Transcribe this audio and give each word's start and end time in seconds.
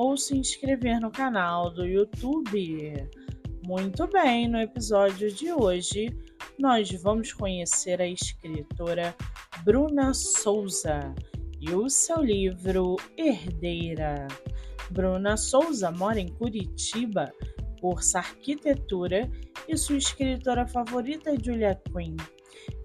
ou 0.00 0.16
se 0.16 0.34
inscrever 0.34 0.98
no 0.98 1.10
canal 1.10 1.70
do 1.70 1.84
YouTube. 1.84 3.06
Muito 3.66 4.06
bem, 4.06 4.48
no 4.48 4.58
episódio 4.58 5.30
de 5.30 5.52
hoje 5.52 6.08
nós 6.58 6.90
vamos 7.02 7.34
conhecer 7.34 8.00
a 8.00 8.06
escritora 8.06 9.14
Bruna 9.62 10.14
Souza 10.14 11.14
e 11.60 11.70
o 11.74 11.90
seu 11.90 12.22
livro 12.22 12.96
Herdeira. 13.14 14.26
Bruna 14.90 15.36
Souza 15.36 15.90
mora 15.90 16.18
em 16.18 16.28
Curitiba, 16.28 17.30
cursa 17.78 18.20
arquitetura 18.20 19.30
e 19.68 19.76
sua 19.76 19.98
escritora 19.98 20.66
favorita 20.66 21.28
é 21.28 21.36
Julia 21.38 21.78
Quinn. 21.92 22.16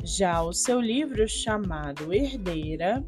Já 0.04 0.44
o 0.44 0.52
seu 0.52 0.82
livro 0.82 1.26
chamado 1.30 2.14
Herdeira 2.14 3.02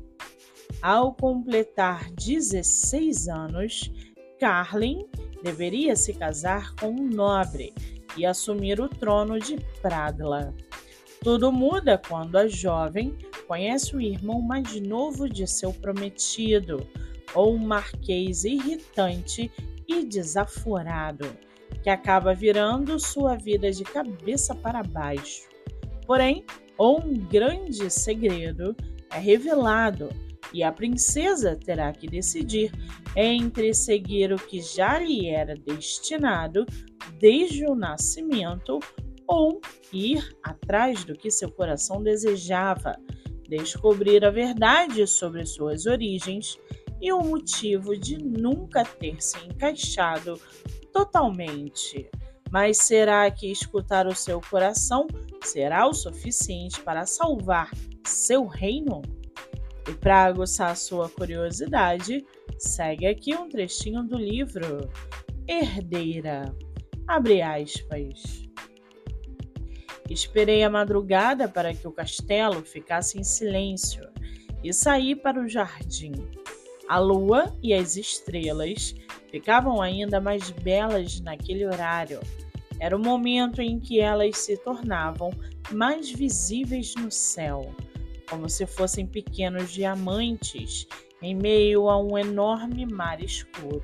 ao 0.82 1.14
completar 1.14 2.12
16 2.12 3.28
anos, 3.28 3.92
Carlin 4.40 5.06
deveria 5.44 5.96
se 5.96 6.14
casar 6.14 6.74
com 6.76 6.90
um 6.90 7.08
nobre 7.08 7.74
e 8.16 8.26
assumir 8.26 8.80
o 8.80 8.90
trono 8.90 9.40
de 9.40 9.58
Pradla. 9.82 10.54
Tudo 11.24 11.52
muda 11.52 11.98
quando 11.98 12.38
a 12.38 12.48
jovem 12.48 13.18
conhece 13.48 13.96
o 13.96 14.02
irmão 14.02 14.42
mais 14.42 14.80
novo 14.82 15.28
de 15.28 15.48
seu 15.48 15.74
prometido, 15.74 16.88
ou 17.34 17.54
um 17.54 17.58
marquês 17.58 18.44
irritante 18.44 19.52
e 19.88 20.04
desaforado, 20.04 21.28
que 21.84 21.90
acaba 21.90 22.34
virando 22.34 23.00
sua 23.00 23.36
vida 23.36 23.72
de 23.72 23.84
cabeça 23.84 24.54
para 24.56 24.84
baixo. 24.84 25.48
Porém, 26.06 26.46
um 26.80 27.14
grande 27.14 27.90
segredo 27.90 28.76
é 29.12 29.18
revelado 29.18 30.10
e 30.54 30.64
a 30.64 30.72
princesa 30.72 31.56
terá 31.56 31.92
que 31.92 32.08
decidir 32.08 32.72
entre 33.16 33.74
seguir 33.74 34.32
o 34.32 34.38
que 34.38 34.62
já 34.62 35.00
lhe 35.00 35.30
era 35.30 35.56
destinado 35.56 36.66
desde 37.20 37.66
o 37.66 37.76
nascimento 37.76 38.80
ou 39.28 39.60
ir 39.92 40.36
atrás 40.42 41.04
do 41.04 41.14
que 41.14 41.30
seu 41.30 41.52
coração 41.52 42.02
desejava, 42.02 42.96
descobrir 43.48 44.24
a 44.24 44.32
verdade 44.32 45.06
sobre 45.06 45.46
suas 45.46 45.86
origens 45.86 46.58
e 47.02 47.12
o 47.12 47.22
motivo 47.22 47.98
de 47.98 48.18
nunca 48.18 48.84
ter 48.84 49.22
se 49.22 49.38
encaixado 49.46 50.40
totalmente. 50.92 52.10
Mas 52.50 52.78
será 52.78 53.30
que 53.30 53.52
escutar 53.52 54.08
o 54.08 54.16
seu 54.16 54.40
coração 54.40 55.06
será 55.44 55.88
o 55.88 55.94
suficiente 55.94 56.82
para 56.82 57.06
salvar 57.06 57.70
seu 58.06 58.46
reino? 58.46 59.02
E 59.88 59.94
para 59.94 60.26
aguçar 60.26 60.76
sua 60.76 61.10
curiosidade, 61.10 62.26
segue 62.58 63.08
aqui 63.08 63.34
um 63.34 63.48
trechinho 63.48 64.04
do 64.04 64.18
livro 64.18 64.90
Herdeira. 65.48 66.54
Abre 67.08 67.42
aspas. 67.42 68.46
Esperei 70.10 70.64
a 70.64 70.70
madrugada 70.70 71.48
para 71.48 71.74
que 71.74 71.88
o 71.88 71.92
castelo 71.92 72.64
ficasse 72.64 73.18
em 73.18 73.24
silêncio 73.24 74.10
e 74.62 74.74
saí 74.74 75.16
para 75.16 75.42
o 75.42 75.48
jardim. 75.48 76.14
A 76.90 77.00
lua 77.00 77.56
e 77.64 77.74
as 77.74 77.96
estrelas 77.96 78.94
ficavam 79.32 79.82
ainda 79.82 80.20
mais 80.20 80.50
belas 80.50 81.22
naquele 81.22 81.66
horário. 81.66 82.20
Era 82.80 82.96
o 82.96 83.00
momento 83.00 83.62
em 83.62 83.80
que 83.80 84.02
elas 84.02 84.38
se 84.38 84.58
tornavam 84.58 85.32
mais 85.72 86.10
visíveis 86.10 86.94
no 86.96 87.10
céu 87.10 87.74
como 88.30 88.50
se 88.50 88.66
fossem 88.66 89.06
pequenos 89.06 89.72
diamantes 89.72 90.88
em 91.22 91.36
meio 91.36 91.90
a 91.90 92.00
um 92.00 92.18
enorme 92.18 92.86
mar 92.86 93.22
escuro. 93.22 93.84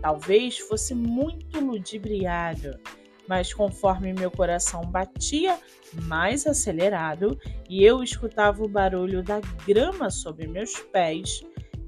Talvez 0.00 0.58
fosse 0.58 0.94
muito 0.94 1.60
ludibriado, 1.60 2.78
mas 3.26 3.52
conforme 3.52 4.12
meu 4.12 4.30
coração 4.30 4.82
batia 4.82 5.58
mais 6.02 6.46
acelerado 6.46 7.38
e 7.68 7.82
eu 7.82 8.02
escutava 8.02 8.62
o 8.62 8.68
barulho 8.68 9.22
da 9.22 9.40
grama 9.66 10.10
sob 10.10 10.46
meus 10.46 10.78
pés, 10.92 11.40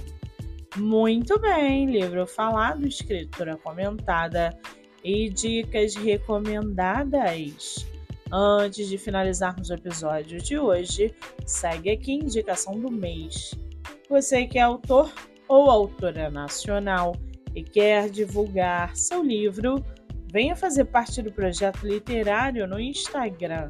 Muito 0.78 1.38
bem, 1.38 1.88
livro 1.88 2.26
falado, 2.26 2.88
escritura 2.88 3.58
comentada 3.58 4.58
e 5.04 5.30
dicas 5.30 5.96
recomendadas. 5.96 7.86
Antes 8.32 8.88
de 8.88 8.98
finalizarmos 8.98 9.70
o 9.70 9.74
episódio 9.74 10.42
de 10.42 10.58
hoje, 10.58 11.14
segue 11.46 11.92
aqui 11.92 12.12
a 12.12 12.24
indicação 12.24 12.80
do 12.80 12.90
mês. 12.90 13.54
Você 14.10 14.48
que 14.48 14.58
é 14.58 14.62
autor 14.62 15.12
ou 15.50 15.70
autora 15.70 16.30
nacional 16.30 17.18
e 17.54 17.62
quer 17.62 18.10
divulgar 18.10 18.96
seu 18.96 19.22
livro, 19.22 19.84
venha 20.32 20.56
fazer 20.56 20.86
parte 20.86 21.22
do 21.22 21.34
projeto 21.34 21.86
literário 21.86 22.66
no 22.66 22.80
Instagram 22.80 23.70